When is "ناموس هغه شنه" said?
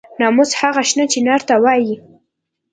0.19-1.05